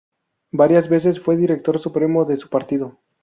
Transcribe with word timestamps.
Varias 0.51 0.89
veces 0.89 1.19
fue 1.19 1.37
Director 1.37 1.77
Supremo 1.77 2.25
de 2.25 2.35
su 2.35 2.49
partido. 2.49 2.97